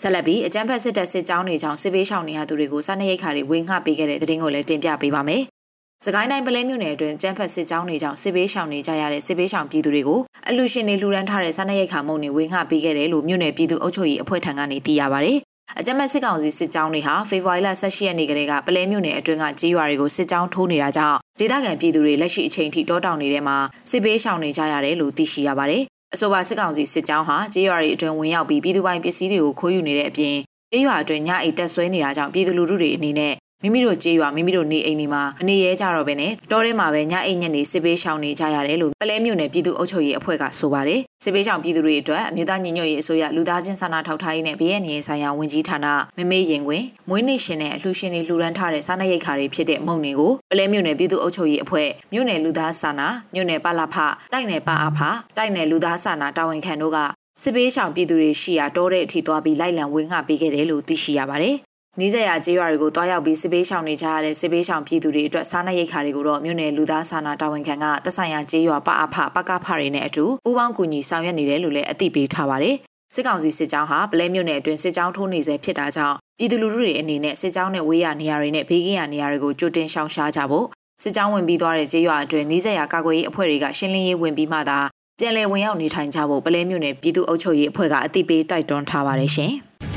[0.00, 5.42] ဆက်လက်ပြီးအကြံဖက်စစ်တပ်စစ်ကြောင်းတွေကြောင့်စစ်ပေးရှောင်နေရသူတွေကိုစားနပ်ရိက္ခာတွေဝေငှပေးခဲ့တဲ့တဲ့တင်ကိုလည်းတင်ပြပေးပါမယ်။
[6.04, 15.34] စကိုင်းတိုင်းပလဲမြို့နယ်အတွင်းကျန်းဖက်စစ်ကြောင်းတွေကြောင့်စစ်ပေးရှောင်နေကြရတဲ့စစ်ပေးရှောင်ပြည်သူတွေကိုအလူရှင်တွေလှူဒန်းထားတဲ့စားနပ်ရိက္ခာမုံတွေဝေငှပေးခဲ့တယ်လို့မြို့နယ်ပြည်သူ့အုပ်ချုပ်ရေးအဖွဲ့ထံကနေသိရပါဗျ။
[15.78, 23.56] အကြမ်းဖက်စစ်ကောင်စီစစ်ကြောင်းတွေဟာဖေဖော်ဝါရီလ18ရက်နေ့ကလေးကပလဲမြို့နယ်အတွင်းကကြေးရွာတွေကိုစစ်ကြောင်းထိုးနေတာကြောင့်ဒေသခံပြည်သူတွေလက်ရှိအချိန်ထိတောတောင်နေတဲ့မှာ
[23.90, 25.82] စစ်ပေးရှောင်နေကြရတယ်လို့သိရှိရပါတယ်။
[26.14, 30.36] အဆိုပါစစ်ကောင်စီစစ်ကြောင်းဟာကြေးရွာတွေအတွင်းဝင်ရောက်ပြီးပြည်သူပိုင်ပစ္စည်းတွေကိုခိုးယူနေတဲ့အပြင်
[30.72, 45.86] ကြေးရွာအတွင်းညအိတ်တက်ဆွဲနေတာကြောင့်ပြည်သူလူထုတွေအနေနဲ့ မိမိတို့ကြေးရွာမိမိတို့နေအိမ်တွေမှာအနေရဲကြတော့ပဲနဲ့တောထဲမှာပဲညအိမ်ညက်နေစစ်ပေးရှောင်နေကြရတယ်လို့ပလဲမြို့နယ်ပြည်သူ့အုပ်ချုပ်ရေးအဖွဲ့ကဆိုပါတယ်စစ်ပေးရှောင်ပြည်သူတွေအတွက်အမျိုးသားညီညွတ်ရေးအစိုးရလူသားချင်းစာနာထောက်ထားရေးနဲ့ BNN ဆိုင်ရာဝန်ကြီးဌာန
[46.16, 53.96] မမေးရင်ခွင်မွေးနေ့ရှင်နဲ့အလှူရှင်တွေလှူဒန်းထားတဲ့စားနပ်ရိက္ခာတွေဖြစ်တဲ့မုံတွေကိုပလဲမြို့နယ်ပြည်သူ့အုပ်ချုပ်ရေးအဖွဲ့မြို့နယ်လူသားစာနာမြို့နယ်ပလဖ
[54.32, 55.00] တိုက်နယ်ပအဖ
[55.36, 56.98] တိုက်နယ်လူသားစာနာတာဝန်ခံတို့က
[57.42, 61.56] စစ်ပေးရှောင်ပြည်သူတွေရှိရာတောတဲ့အထိသွားပြီးလိုက်လံဝင်းငှပေးခဲ့တယ်လို့သိရှိရပါတယ်
[62.00, 72.76] နီးစပ်ရာကျေးရွာတွေကိုတွားရောက်ပြီးစစ်ပေးရှောင်နေကြရတဲ့စစ်ပေးရှောင်ပြည်သူတွေအတွက်စားနပ်ရိက္ခာတွေကိုတော့မြို့နယ်လူသားစာနာတာဝန်ခံကသက်ဆိုင်ရာကျေးရွာပအဖပကဖတွေနဲ့အတူပူးပေါင်းကူညီဆောင်ရွက်နေတယ်လို့လည်းအသိပေးထားပါတယ်။
[73.14, 80.66] စစ်ကောင်စီစစ်ကြောင်းဟာပလဲမြို့နယ်အတွင်းစစ်ကြောင်းထိုးနေဆဲဖြစ်တာကြောင့်ပြည်သူလူထုတွေအနေနဲ့စစ်ကြောင်းနဲ့ဝေးရနေရာတွေနဲ့ဘေးကင်းရာနေရာတွေကိုကြိုတင်ရှောင်ရှားကြဖို့
[81.02, 84.78] စစ်ကြောင်းဝင်ပြီးသွားတဲ့ကျေးရွာအတွင်းနီးစပ်ရာကာကွယ်ရေးအဖွဲ့တွေကရှင်းလင်းရေးဝင်ပြီးမှသာ
[85.20, 89.54] ပြန်လည်ဝင်ရောက်နေထိုင်ကြဖို့ပလဲမြို့နယ်ပြည်သူ့အုပ်ချုပ်ရေးအဖွဲ့ကအသိပေးတိုက်တွန်းထားပါတယ်ရှင်။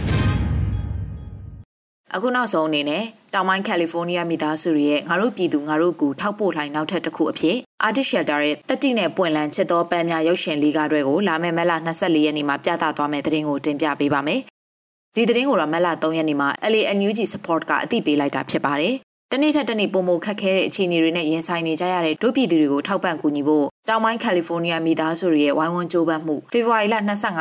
[2.16, 7.56] အခုနောက်ဆုံးအနေနဲ့တောင်ပိုင်းကယ်လီဖိုးနီးယားမိသားစုတွေရဲ့ငါတို့ပြည်သူငါတို့ကူထောက်ပို့လှိုင်းနောက်ထပ်တစ်ခုအဖြစ်
[7.88, 14.42] Artist Shelter ရဲ့တက်တိနဲ့ပွင့်လန်းချစ်သောပန်းများရုပ်ရှင်လီဂါတွေကိုလာမယ့်မက်လ24ရက်နေ့မှာပြသသွားမယ့်သတင်းကိုတင်ပြပေးပါမယ်။
[15.16, 18.96] ဒီသတင်းကိုတော့မက်လ3ရက်နေ့မှာ LANUG Support ကအသိပေးလိုက်တာဖြစ်ပါတယ်။
[19.34, 26.96] တနေ့ထက်တနေ့ပုံမခက်ခဲတဲ့အခြေအနေတွေနဲ့ရင်ဆိုင်နေကြရတဲ့ဒုပြည်သူတွေကိုထောက်ပံ့ကူညီဖို့တောင်ပိုင်းကယ်လီဖိုးနီးယားမိသားစုတွေရဲ့ဝိုင်းဝန်းကြိုးပမ်းမှုဖေဖော်ဝါရီလ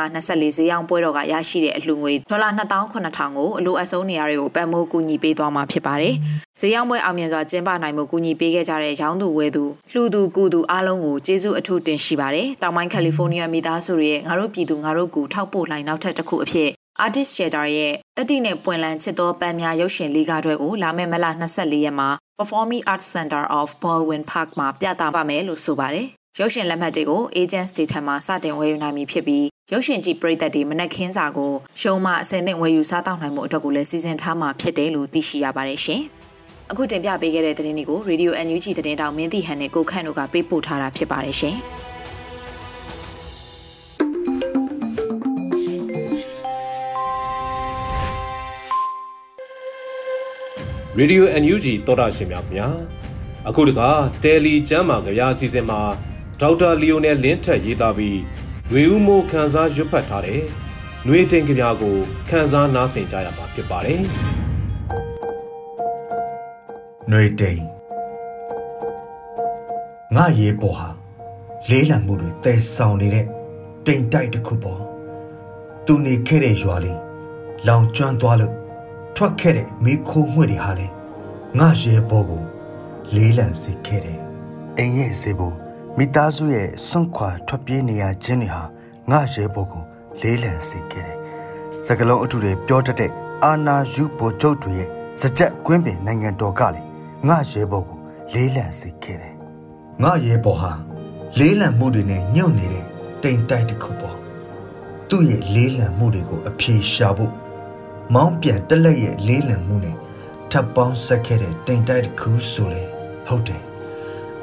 [0.05, 6.13] 25-24ဈေးရောင်းပွဲတော်ကရရှိတဲ့အလှူငွေဒေါ်လာ2800ကိုအလိုအဆုံးနေရာတွေကိုပံ့ပိုးကူညီပေးသွားမှာဖြစ်ပါတယ်။
[6.59, 16.69] ဈေးရောင်းပွဲအောင်မြင်စွာကျင်းပနိုင်မှုကူညီပေးခဲ့ကြတဲ့ရောင်းသူဝယ်သူလှူသူကူသူအားလုံးကိုကျေးဇူးအထူးတင်ရှိပါတယ်။တောင်ပိုင်းကယ်လီဖိုးနီးယားမိသားစုတွေရဲ့ငါတို့ပြည်သူငါတို့ကူထောက်ပို့လှိုင်းနောက်ထပ်တစ်ခုအဖြစ်
[17.05, 22.09] Artist Shelter ရဲ့ တတိနဲ့ပွင့်လန်းချစ်သောပန်းများရုပ်ရှင်လေးကားတွေကိုလာမယ့်မလ24ရက်မှာ
[22.39, 26.07] Performing Arts Center of Baldwin Park မှာပြသပါမယ်လို့ဆိုပါတယ်။
[26.39, 36.01] ရုပ်ရှင်လက်မှတ်တွေကို agents တွေထံမှစတင်ဝယ်ယူနိုင်ပြီဖြစ်ပြီးရုပ်ရှင်ကြည့်ပရိသတ်တွေမနက်ခင်းစာကိုရှုံးမှအစင်သင့်ဝယ်ယူစားတောက်နိုင်မှုအတွက်ကိုလည်းစီစဉ်ထားမှာဖြစ်တယ်လို့သိရှိရပါတယ်ရှင်။
[36.71, 41.57] အခုတင်ပြပေးခဲ့တဲ့သတင်းတွေကို Radio NUG သတင်းတောင်မင်းတီဟန်နဲ့ကိုခန့်တို့ကပေးပို့ထားတာဖြစ်ပါတယ်ရှင်။
[50.98, 52.68] Radio NUG သောတာရှင်များခင်ဗျာ
[53.48, 53.90] အခုတခါ
[54.22, 55.80] တယ်လီကျမ်းမာကြရာအစီအစဉ်မှာ
[56.40, 58.18] ဒေါက်တာလီယိုနယ်လင်းထက်ရေးသားပြီး
[58.68, 60.40] ຫນွေဦးမိုးခန်းစားရွတ်ဖတ်ထားတဲ့
[61.04, 61.96] ຫນွေတင်ကြပြကို
[62.28, 64.00] ခန်းစားနားဆင်ကြရမှာဖြစ်ပါတယ်
[67.08, 67.62] ຫນွေတိန်
[70.14, 70.88] ငါရေပေါ်ဟာ
[71.70, 73.26] လေးလံမှုတွေတဲဆောင်နေတဲ့
[73.86, 74.80] တိမ်တိုက်တစ်ခုပေါ်
[75.86, 76.98] သူနေခဲ့တဲ့ရွာလေး
[77.66, 78.54] လောင်ကျွမ်းသွားလို့
[79.21, 80.87] ထွက်ခဲ့တဲ့မိခိုးမှွေတွေဟာလေ
[81.59, 82.43] ငါရဲဘောကို
[83.15, 84.19] လေးလံစေခဲ့တယ်
[84.77, 85.55] အိမ်ရဲ့စေဖို့
[85.97, 88.63] မိသားစုရဲ့စွန့်ခွာထွက်ပြေးနေရခြင်းတွေဟာ
[89.11, 89.83] ငါရဲဘောကို
[90.21, 91.17] လေးလံစေခဲ့တယ်
[91.87, 93.11] စကလုံးအထုတွေပြောတတ်တဲ့
[93.43, 94.87] အာနာယူဘိုကျုပ်တွေရဲ့
[95.21, 96.81] စကြက်ကွင်းပင်နိုင်ငံတော်ကလေ
[97.27, 97.99] ငါရဲဘောကို
[98.33, 99.35] လေးလံစေခဲ့တယ်
[100.03, 100.71] ငါရဲဘောဟာ
[101.39, 102.85] လေးလံမှုတွေနဲ့ညှို့နေတဲ့
[103.23, 104.15] တိမ်တိုက်တစ်ခုပေါ့
[105.09, 107.33] သူ့ရဲ့လေးလံမှုတွေကိုအပြေရှာဖို့
[108.15, 109.95] မောင်းပြန်တက်လက်ရဲ့လေးလံမှုနဲ့
[110.51, 112.81] ထပ်ပေါင်းဆက်ခဲ့တဲ့တိမ်တိုက်တစ်ခုဆိုလေ
[113.27, 113.61] ဟုတ်တယ်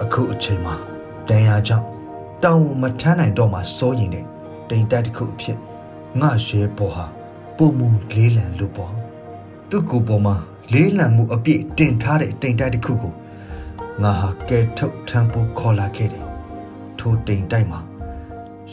[0.03, 0.75] အခုအချိန်မှာ
[1.29, 1.87] တန်ရာကြောင့်
[2.45, 4.27] တောင်မထမ်းနိုင်တော့မှစိုးရင်တဲ့
[4.71, 5.59] တိမ်တိုက်တစ်ခုအဖြစ်
[6.21, 7.07] ငါရဲပေါ်ဟာ
[7.57, 8.93] ပုံမူလေးလံလို့ပေါ့
[9.71, 10.35] သူ့ကိုယ်ပေါ်မှာ
[10.73, 13.15] လေးလံမှုအပြည့်တင်ထားတဲ့တိမ်တိုက်တစ်ခုကို
[14.03, 16.25] ငါဟာကဲထုတ်ထမ်းဖို့ခေါ်လာခဲ့တယ်
[16.99, 17.81] ထိုတိမ်တိုက်မှာ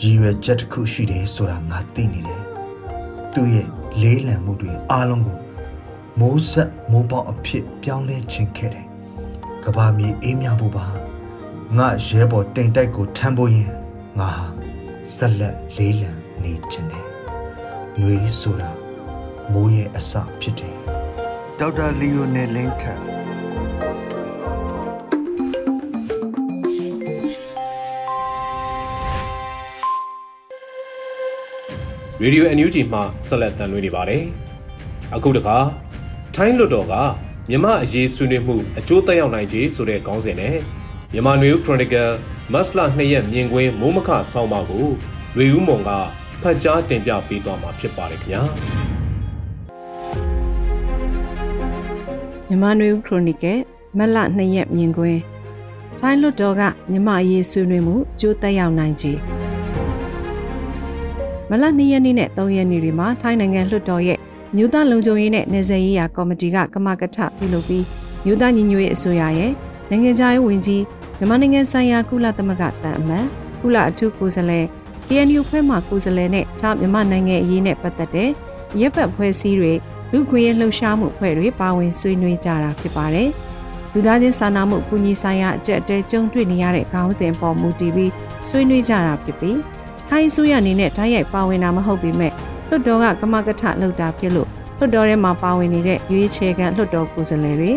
[0.01, 2.41] ရည်ရွယ်ချက်တစ်ခုရှိတယ်ဆိုတာငါသိနေတယ်
[3.33, 3.67] သူ့ရဲ့
[4.01, 5.37] လေးလံမှုတွေအားလုံးကို
[6.19, 8.87] မိုးဆက်မိုးပေါက်အဖြစ်ပြောင်းလဲခြင်းခဲ့တယ်။
[9.63, 10.85] ကဘာမြေအေးမြဖို့ပါ
[11.77, 13.69] ငါရဲဘော်တိမ်တိုက်ကိုထမ်းဖို့ရင်
[14.19, 14.45] ငါဟာ
[15.15, 16.11] ဆက်လက်လေးလံ
[16.43, 17.05] နေခြင်းတယ်။
[17.99, 18.71] နှွေးဆိုတာ
[19.53, 20.75] မိုးရဲ့အစဖြစ်တယ်။
[21.59, 23.01] ဒေါက်တာလီယိုနယ်လင်းထန်
[32.23, 34.23] Radio NUG မှဆက်လက်တန်လွှင့်နေပါတယ်
[35.15, 35.57] အခုတခါ
[36.35, 36.93] ထိုင်းလွတ်တော်က
[37.49, 40.55] မြမအရေးဆွေးနွေးမှုအကျိုးသက်ရောက်နိုင်ခြင်းဆိုတဲ့ခေါင်းစဉ်နဲ့
[41.11, 42.11] မြန်မာနွေဦး Chronicle
[42.53, 44.87] မတ်လ2ရက်မြင်ကွင်းမိုးမခဆောင်းပါကို
[45.35, 45.91] ရွေဦးမွန်က
[46.41, 48.43] ဖတ်ကြားတင်ပြပေးသွားမှာဖြစ်ပါတယ်ခင်ဗျာ
[52.47, 53.59] မြန်မာနွေဦး Chronicle
[53.97, 55.19] မတ်လ2ရက်မြင်ကွင်း
[55.99, 59.19] ထိုင်းလွတ်တော်ကမြမအရေးဆွေးနွေးမှုအကျိုးသက်ရောက်နိုင်ခြင်း
[61.49, 64.19] မလ2ရက်နေ့နဲ့3ရက်နေ့တွေမှာထိုင်းနိုင်ငံလွှတ်တော်ရဲ့
[64.55, 67.85] မြို့သားလုံခြုံရေးနဲ့နေဆက်ရေးရာကော်မတီကကမကထပြုလုပ်ပြီး
[68.25, 69.51] မြို့သားညီညွတ်ရေးအစိုးရရဲ့
[69.89, 70.83] နိုင်ငံခြားရေးဝန်ကြီး
[71.17, 73.25] မြန်မာနိုင်ငံဆိုင်ရာကုလသမဂ္ဂတန်အမတ်
[73.61, 74.65] ကုလအထူးကိုယ်စားလှယ်
[75.07, 78.29] KNU ဖွဲ့မှကိုယ်စားလှယ်နဲ့ခြားမြန်မာနိုင်ငံအရေးနဲ့ပတ်သက်တဲ့
[78.79, 79.73] ရပ်ပတ်ဖွဲ့စည်းတွေ
[80.11, 83.29] လူခွင့်ရလှုပ်ရှားမှုဖွဲ့တွေပါဝင်ဆွေးနွေးကြတာဖြစ်ပါတယ်။
[83.93, 88.11] လူသားချင်းစာနာမှုကူညီဆိုင်ရာအကြက်တဲကြုံတွေ့နေရတဲ့ခေါင်းစဉ်ပေါ်မူတည်ပြီး
[88.49, 89.57] ဆွေးနွေးကြတာဖြစ်ပြီး
[90.15, 92.33] ထိုင်းဆိုရအနေနဲ့ဓာတ်ရိုက်ပါဝင်တာမဟုတ်ပေမဲ့
[92.67, 97.71] လွှတ်တော်ကကမကထလှုပ်တာဖြစ်လို့လွှတ်တော်ထဲမှာပါဝင်နေတဲ့ရွေးချယ်ခံလွှတ်တော်ကိုယ်စားလှယ်တွေ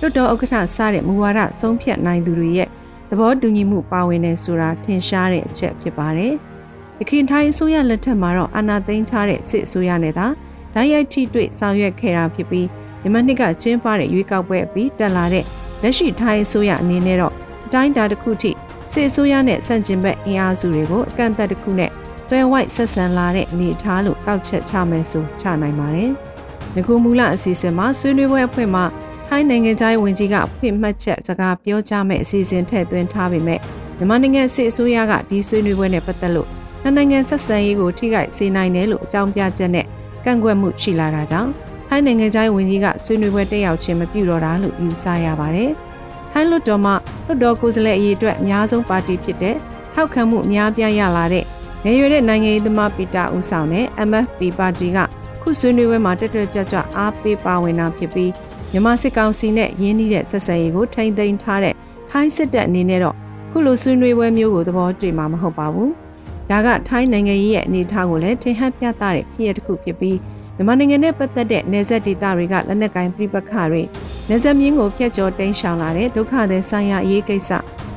[0.00, 2.68] လွှတ်တော်ဥက္ကဋ္ဌစတဲ့မူဝါဒဆုံးဖြတ်နိုင်သူတွေရဲ့
[3.10, 6.34] သဘောတူညီမှုပါဝင်နေဆိုတာထင်ရှားတဲ့အချက်ဖြစ်ပါတယ်။
[6.98, 10.26] ရခိုင်ထိုင်းအစိုးရလက်ထက်မှာတော့အာဏာသိမ်းထားတဲ့စစ်အစိုးရနဲ့သာ
[10.74, 12.68] ဓာတ်ရိုက်ထိတွေ့ဆောင်ရွက်ခဲ့တာဖြစ်ပြီး
[13.02, 15.44] မြန်မာနှစ်ကကျင်းပတဲ့ရွေးကောက်ပွဲအပြီးတက်လာတဲ့
[15.82, 17.34] လက်ရှိထိုင်းအစိုးရအနေနဲ့တော့
[17.66, 18.52] အတိုင်းအတာတစ်ခုထိ
[18.92, 21.90] စစ်အစိုးရနဲ့ဆန့်ကျင်ဘက်အင်အားစုတွေကိုအကန့်အသတ်တစ်ခုနဲ့
[22.28, 26.10] သွဲဝိုက်ဆက်ဆံလာတဲ့အနေအထားလို့ကောက်ချက်ချမယ်ဆိုချနိုင်ပါတယ်။
[26.74, 28.84] ငကူမူလအစီအစဉ်မှာဆွေးနွေးပွဲအဖွဲ့မှာ
[29.28, 33.60] ထိုင်းနိုင်ငံသားဝင်ကြီးကအဖွင့်မှတ်ချက်စကားပြောကြားမဲ့အစီအစဉ်ထည့်သွင်းထားပေမဲ့
[33.96, 36.48] မြန်မာနိုင်ငံစစ်အစိုးရကဒီဆွေးနွေးပွဲနဲ့ပတ်သက်လို့
[36.82, 39.86] နိုင်ငံဆက်ဆံရေးကိုထိခိုက်စေနိုင်တယ်လို့အကြောင်းပြချက်နဲ့
[40.24, 41.50] ကန့်ကွက်မှုရှိလာတာကြောင့်
[41.88, 45.72] ထိုင်းနိုင်ငံသားဝင်ကြီးကဆွေးနွေးပွဲတက်ရောက်ခြင်းမပြုတော့တာလို့ယူဆရပါတယ်။
[46.32, 46.92] ထိုင်းလွှတ်တော်မှ
[47.26, 49.56] လွှတ်တော်ကိုယ်စားလှယ်အရေးအတွက်အများဆုံးပါတီဖြစ်တဲ့
[49.94, 51.44] ထောက်ခံမှုအများပြားရလာတဲ့
[51.84, 54.98] ငယ်ရွယ်တဲ့နိုင်ငံရေးသမားပီတာဦးဆောင်တဲ့ MFP ပါတီက
[55.42, 58.32] ခုဆွေးနွေးပွဲမှာတက်တက်ကြွကြွအားပေးပါဝင်တာဖြစ်ပြီး
[58.70, 61.74] မြန်မာစစ်ကောင်စီနဲ့ရင်းနှီးတဲ့ဆက်ဆံရေးကိုထိမ့်သိမ်းထားတဲ့
[62.10, 63.16] ထိုင်းစစ်တပ်အနေနဲ့တော့
[63.50, 65.90] ခုလိုဆွေးနွေးပွဲမျိုးကိုသဘောတွေ့မှာမဟုတ်ပါဘူး။
[66.50, 70.16] ဒါကထိုင်းနိုင်ငံရေးရဲ့အနေအထားကိုလည်းထင်ဟပ်ပြသတဲ့ဖြစ်ရတစ်ခုဖြစ်ပြီး
[70.56, 73.82] မြန်မာနိုင်ငံနဲ့ပတ်သက်တဲ့နယ်စပ်ဒေသတွေကလက်နက်ကိုင်ပြပခတွေ
[74.28, 77.50] နယ်စပ်မြင်းကိုဖျက်ကျော်တိမ်းရှောင်လာတဲ့ဒုက္ခသည်ဆိုင်ရာအရေးကိစ္စ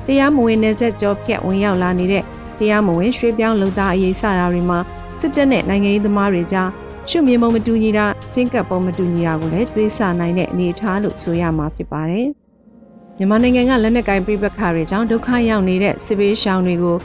[0.05, 2.23] တရားမဝင်နယ်စပ်ကျော်ဖျက်ဝင်ရောက်လာနေတဲ့
[2.59, 4.79] တရားမဝင်ရွှေ့ပြောင်းလုံသားအရေးစတာတွေမှာ
[5.19, 6.69] စစ်တပ်နဲ့နိုင်ငံရေးသမားတွေကြား
[7.09, 12.27] ရှုမြင်ပုံမတူညီတာချင်းကပ်ပုံမတူညီတာကိုလည်းတွေးဆနိုင်တဲ့အနေအထားလို့ဆိုရမှာဖြစ်ပါတယ်။
[13.17, 16.97] မြန်မာနိုင်ငံကလက်နက်ကိုင်ပြပခါတွေကြောင့်ဒုက္ခရောက်နေတဲ့စစ်ဘေးရှောင်တွေကို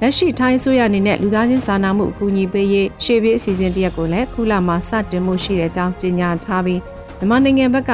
[0.00, 6.80] လက်ရှိထိုင်းဆိုရအနေနဲ့လူသားချင်းစာနာမှုအကူအညီပေးရေးရှေ့ပြေးအစီအစဉ်တရက်ကိုလည်းခုလမှာစတင်မှုရှိတဲ့အကြောင်းကြေညာထားပြီး
[7.18, 7.90] မြန်မာနိုင်ငံဘက်က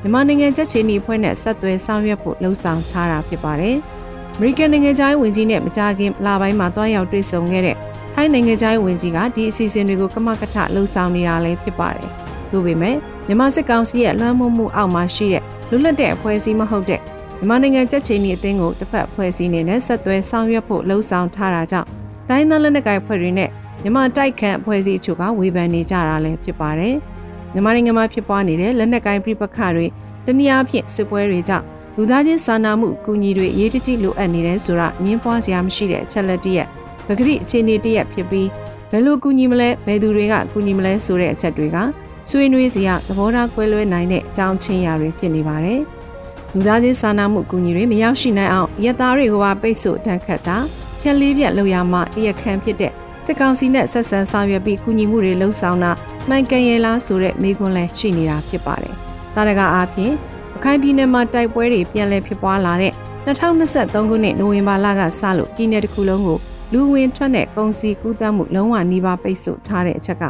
[0.00, 3.76] မြန်မာနိုင်ငံချက်ချင်းဤဖွဲ့နဲ့ဆက်သွယ်ဆောင်ရွက်ဖို့လှုံ့ဆော်ထားတာဖြစ်ပါတယ်။
[4.36, 7.76] အမေရိကန်နိုင်ငံသားဝင်ကြီးနဲ့မကြာခင်လပိုင်းမှာတွားရောက်တွေ့ဆုံခဲ့တဲ့
[8.14, 12.08] ထိုင်းနိုင်ငံသားဝင်ကြီးကဒီအစီအစဉ်တွေကိုကမကထလှုံ့ဆော်နေတာလည်းဖြစ်ပါတယ်။
[12.50, 17.00] ဒါပေမဲ့မြန်မာစစ်ကောင်စီရဲ့လွှမ်းမိုးမှုအောက်မှာရှိတဲ့လူလက်တဲ့အဖွဲ့အစည်းမဟုတ်တဲ့
[17.38, 21.88] မြန်မာနိုင်ငံကြက်ချီနီအသင်းကိုတစ်ဖက်ဖွဲ့စည်းနေတဲ့ဆက်သွဲဆောင်ရွက်ဖို့လှုံ့ဆော်ထားတာကြောင့်
[22.28, 23.50] တိုင်းသားလက်နက်ကိုင်ဖွဲ့တွေနဲ့
[23.82, 26.94] မြန်မာတိုက်ခန့်အဖွဲ့အစည်းအချို့ကဝေဖန်နေကြတာလည်းဖြစ်ပါတယ်။
[27.52, 29.86] မြန်မာနိုင်ငံမှာဖြစ်ပွားနေတဲ့လက်နက်ကိုင်ပြပခတွေ
[30.26, 31.64] တနည်းအားဖြင့်စစ်ပွဲတွေကြောင့်
[31.96, 36.66] လူသားချင်းစာနာမှုအကူအညီတွေအရေးတကြီးလိုအပ်နေတယ်ဆိုတာငင်းပွားစရာမရှိတဲ့အချက်လက်တည်း
[37.06, 38.48] ပဂရိအခြေအနေတရက်ဖြစ်ပြီး
[38.90, 41.76] ဘယ်လိုကူညီမလဲဘယ်သူတွေကကူညီမလဲဆိုတဲ့အချက်တွေက
[42.30, 45.82] ဆွေးနွေးစရာသဘောထားကွဲလွဲနိုင်တဲ့အကြောင်းချင်းရာတွေဖြစ်နေပါတယ်။
[46.56, 50.56] လူသားချင်းစာနာမှုအကူအညီတွေမရောက်ရှိနိုင်အောင်ရသားတွေကိုပါပိတ်ဆို့တန်းခတ်တာ
[51.00, 52.92] ဖြက်လေးပြက်လောက်ရမှတရခန့်ဖြစ်တဲ့
[53.26, 55.92] စစ်ကောင်စီနဲ့ဆက်ဆံဆောင်ရွက်ပြီးကူညီမှုတွေလှုံ့ဆော်တာ
[56.28, 58.94] မှန်ကန်ရဲ့လားဆိုတဲ့မေးခွန်းလည်းရှိနေတာဖြစ်ပါတယ်။
[59.34, 60.12] ဒါတကအားဖြင့်
[60.56, 62.92] အခိုင်ပြည်နယ်မှာတိုက်ပွဲတွေပြန်လည်ဖြစ်ပွားလာတဲ့
[63.26, 66.38] 2023ခုနှစ်နိုဝင်ဘာလကစလို့ပြည်내တစ်ခုလုံးကို
[66.72, 70.22] လူဝင်ထွက်တဲ့ကုန်စည်ကူးသန်းမှုလုံးဝနှီးပါပိတ်ဆို့ထားတဲ့အချက်က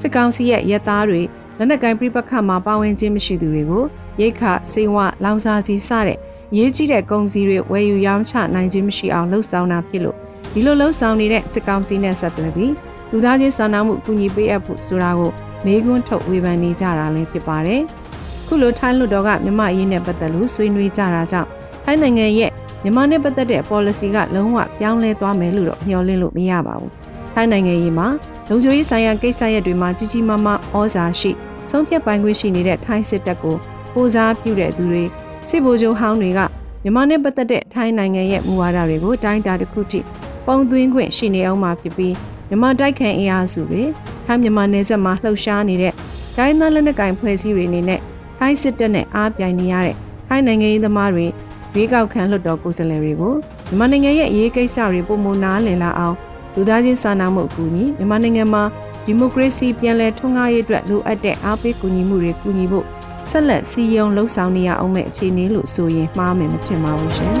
[0.00, 1.22] စစ်ကောင်စီရဲ့ရဲသားတွေ
[1.58, 3.84] လက်နက်ကိုင်ပြပခတ်မှာပါဝင်ခြင်းမရှိသူတွေကို
[4.20, 6.18] ရိတ်ခစေဝလောင်စာစီစတဲ့
[6.56, 10.16] ရေးကြီးတဲ့ကုန်စည်တွေဝယ်ယူရောင်းချနိုင်ခြင်းမရှိအောင်လှုပ်ဆောင်တာဖြစ်လို့
[10.52, 12.72] ဒီလိုလှုပ်ဆောင်နေတဲ့စစ်ကောင်စီနဲ့ဆက်သွယ်ပြီး
[13.10, 15.30] လူသားချင်းစာနာမှုအကူအညီပေးအပ်ဖို့ဆိုတာကို
[15.64, 17.82] မေးခွန်းထုတ်ဝေဖန်နေကြတာလည်းဖြစ်ပါတယ်။
[18.46, 21.48] ခုလိုထိုင်းလူတော်ကမြမအရေးနဲ့ပတ်သက်လို့ဆွေးနွေးကြတာကြောင့်
[21.84, 22.50] ထိုင်းနိုင်ငံရဲ့
[22.82, 26.90] မြန်မာနဲ့ပတ်သက်တဲ့ policy ကလုံးဝပြောင်းလဲသွားမယ်လို့တော့မျှော်လင့်လို့မရပါဘူး။
[27.34, 28.08] ထိုင်းနိုင်ငံရေးမှာ
[28.48, 31.30] လုံခြုံရေးဆိုင်ရာကိစ္စရပ်တွေမှာကြီးကြီးမားမားဩဇာရှိ
[31.70, 33.56] ဆုံးဖြတ်ပိုင်ခွင့်ရှိနေတဲ့ထိုင်းစစ်တပ်ကို
[33.94, 35.02] ကိုစားပြုတဲ့သူတွေ
[35.48, 36.40] စစ်ဗိုလ်ချုပ်ဟောင်းတွေက
[36.82, 40.00] မြန်မာနဲ့ပတ်သက်တဲ့ထိုင်းနိုင်ငံရဲ့မူဝါဒတွေကိုတိုင်းတာတစ်ခုထိ
[40.46, 42.14] ပုံသွင်းခွင့်ရှိနေအောင်မှာဖြစ်ပြီး
[42.48, 43.82] မြန်မာတိုက်ခိုင်အင်အားစုတွေ
[44.26, 45.92] ထိုင်းမြန်မာနယ်စပ်မှာလှုပ်ရှားနေတဲ့
[46.36, 48.00] ဒိုင်းသားလက်နက်ကင်ဖွဲ့စည်းတွေအနေနဲ့
[48.38, 49.96] ထိုင်းစစ်တပ်နဲ့အားပြိုင်နေရတဲ့
[50.28, 51.26] ထိုင်းနိုင်ငံရေးသမားတွေ
[51.74, 53.34] ရွေးကောက်ခံလွှတ်တော်ကိုယ်စားလှယ်တွေကို
[53.68, 56.16] မြန်မာနိုင်ငံရဲ့အရေးကိစ္စတွေပုံမနာလည်လာအောင်
[56.54, 58.62] လူသားချင်းစာနာမှုအကူအညီမြန်မာနိုင်ငံမှာ
[59.04, 62.86] ဒီမိုကရေစီပြန်လည်ထွန်းကားရေးအတွက်လိုအပ်တဲ့အားပေးကူညီမှုတွေကူညီဖို့
[63.30, 67.34] ဆက်လက်စီယုံလှုပ်ဆောင်နေရအောင်မဲ့အခြေအနေလို့ဆိုရင်မှားမယ်မထင်ပါဘူးရှင်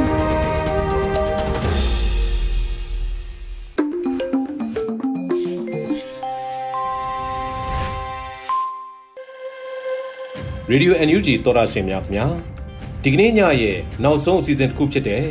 [10.72, 12.26] Radio NUG သောတာရှင်များခင်ဗျာ
[13.02, 15.24] ဒီကနေ့ညရဲ့နောက်ဆုံးအစီအစဉ်တစ်ခုဖြစ်တဲ့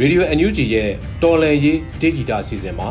[0.00, 0.90] Radio NUG ရဲ့
[1.22, 2.90] တော်လန်ရေးဒေဂီတာအစီအစဉ်မှာ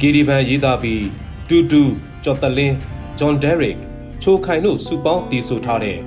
[0.00, 1.04] ဂီဒီပန်ရေးသားပြီး
[1.48, 1.82] တူတူ
[2.24, 2.76] ကျော်တလင်း
[3.18, 3.93] ဂျွန်ဒက်ရစ်
[4.26, 5.98] ချိုခိုင်တို့စုပေါင်းတည်ဆိုထားတဲ့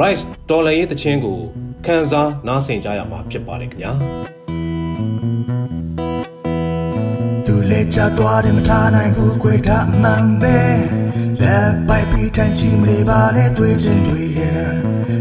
[0.00, 1.40] Rice တော်လန်ရေးသချင်းကို
[1.86, 3.92] ခန်းစားနားဆင်ကြရမှာဖြစ်ပါတယ်ခင်ဗျာ
[7.46, 10.58] သူလဲချသွားတယ်မထားနိုင်ဘူးခွေထားမှန်ပဲ
[11.40, 14.66] လက်ပိုက်ပြီးထိုင်ချီမလေးပါလေတွေ့ချင်းတွေရဲ့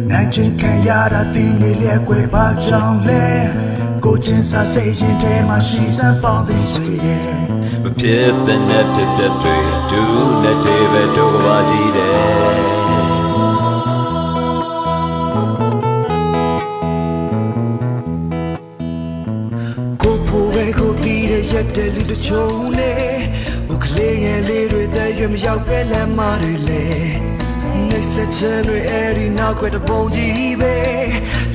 [0.09, 3.25] နိုင်ချင်းခံရတာတင်းနေလေကွယ်ပါကြောင်းလဲ
[4.03, 7.27] ကိုချင်းစာစိတ်ရင်ထဲမှာရှိစမ်းပေါင်းသိဆွေရဲ့
[7.83, 12.63] မဖြစ်တဲ့နဲ့ဖြစ်တဲ့တွေ ဒူးနဲ့တေးပဲတို့ကပါကြည့်တယ်
[21.53, 23.17] ရက်တဲ့လူတချို့နဲ့
[23.67, 26.86] ဘုကလေးငယ်လေးတွေတဲ့ရွမရောက်ပဲလမ်းမတွေလေ
[27.89, 30.75] နေစချင်တွေအဲ့ဒီနောက်ွယ်တပုံကြီးပဲ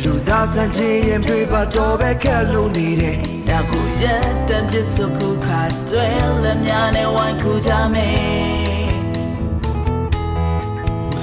[0.02, 3.16] လူသားစံချင်းရင်တွေပါတော့ပဲခက်လို့နေတယ်
[3.48, 6.08] ဒါကို ရက်တဲ့ပြစ်စုခုခါတွဲ
[6.42, 8.88] လက်များနဲ့ဝိုင်းခုကြမယ်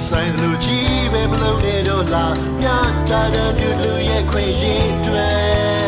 [0.06, 2.90] ဆိုင်လူကြီးပဲမလို့နေတော့လားမြတ်
[3.34, 5.85] တဲ့လူရဲ့ခွင့်ရည်တွေ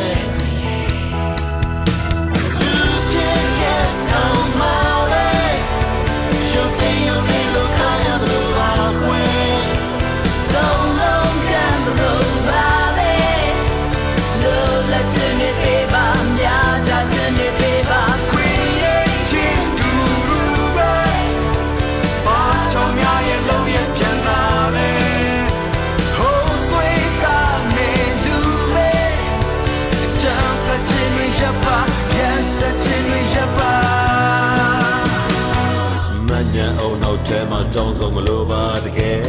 [37.98, 39.22] မှာကြောင်းစုံမလို့ပါတကယ်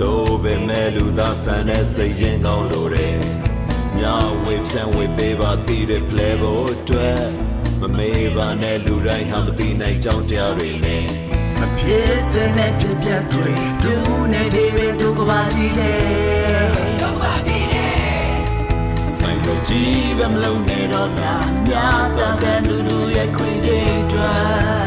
[0.00, 3.18] တို့ပဲမဲ့လူသားဆန်တဲ့စိတ်ရင်ကောင်းလို့တယ်
[3.96, 4.04] မြ
[4.44, 7.22] ဝေဖြန့်ဝေပေးပါတည်တဲ့ play ဖို့အတွက်
[7.80, 11.04] မမေးပါနဲ့လူတိုင်းဟာမသိနိုင်ကြောင်းတရားတွေနဲ့
[11.62, 13.50] အဖြစ်တဲ့နဲ့ပြပြတွေ
[13.82, 15.94] ဒူးနဲ့ဒီပဲဒုက္ခပါစီလေ
[17.00, 17.86] ဒုက္ခပါစီလေ
[19.16, 22.02] ဆိုင်ကိုကြည့်ပဲမလုံးနဲ့တော့များများ
[22.42, 24.81] တဲ့လူလူရဲ့ခွေတွေအတွက်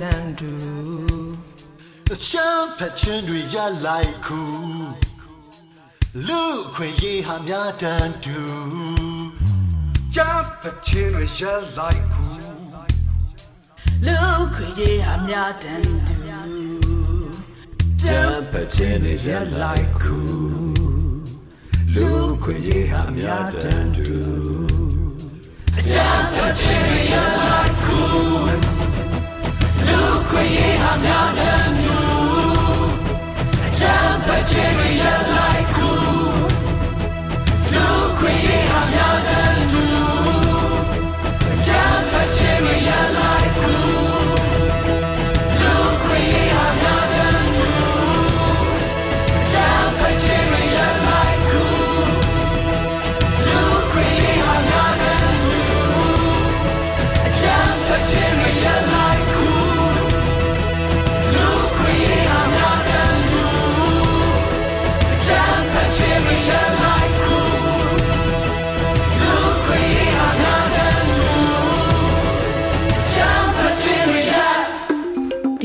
[0.00, 0.52] တန်တူ
[2.12, 3.56] အချမ်းဖက်ချင်းတွေရ
[3.86, 4.42] လိုက်ခု
[6.26, 6.42] လူ
[6.74, 8.38] ခွေရေးဟာများတန်တူ
[10.14, 11.42] ချမ်းဖက်ချင်းတွေရ
[11.76, 12.26] လိုက်ခု
[14.06, 14.18] လူ
[14.54, 16.18] ခွေရေးဟာများတန်တူ
[18.00, 19.28] ချမ်းဖက်ချင်းတွေရ
[19.60, 20.18] လိုက်ခု
[21.94, 22.08] လူ
[22.42, 24.20] ခွေရေးဟာများတန်တူ
[25.90, 27.28] ချမ်းဖက်ချင်းတွေရ
[35.32, 35.90] လိုက်ခု
[38.18, 39.37] ခွင့်ရဟာများ